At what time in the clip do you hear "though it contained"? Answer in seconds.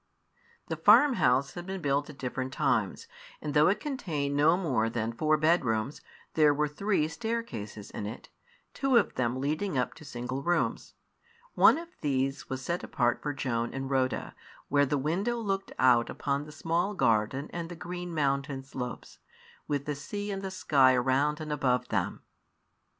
3.53-4.35